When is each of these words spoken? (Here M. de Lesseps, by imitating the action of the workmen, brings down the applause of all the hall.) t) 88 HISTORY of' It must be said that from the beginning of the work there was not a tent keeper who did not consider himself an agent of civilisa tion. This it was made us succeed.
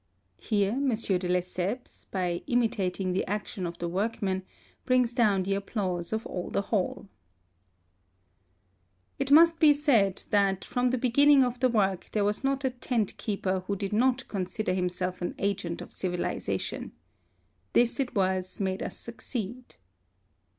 (Here 0.39 0.71
M. 0.71 0.87
de 0.89 1.29
Lesseps, 1.29 2.05
by 2.09 2.41
imitating 2.47 3.13
the 3.13 3.23
action 3.27 3.67
of 3.67 3.77
the 3.77 3.87
workmen, 3.87 4.41
brings 4.83 5.13
down 5.13 5.43
the 5.43 5.53
applause 5.53 6.11
of 6.11 6.25
all 6.25 6.49
the 6.49 6.63
hall.) 6.63 7.07
t) 7.07 7.07
88 9.19 9.19
HISTORY 9.19 9.21
of' 9.21 9.21
It 9.21 9.33
must 9.35 9.59
be 9.59 9.73
said 9.73 10.23
that 10.31 10.65
from 10.65 10.87
the 10.87 10.97
beginning 10.97 11.43
of 11.43 11.59
the 11.59 11.69
work 11.69 12.09
there 12.13 12.25
was 12.25 12.43
not 12.43 12.65
a 12.65 12.71
tent 12.71 13.15
keeper 13.17 13.59
who 13.67 13.75
did 13.75 13.93
not 13.93 14.27
consider 14.27 14.73
himself 14.73 15.21
an 15.21 15.35
agent 15.37 15.83
of 15.83 15.89
civilisa 15.91 16.59
tion. 16.59 16.93
This 17.73 17.99
it 17.99 18.15
was 18.15 18.59
made 18.59 18.81
us 18.81 18.97
succeed. 18.97 19.75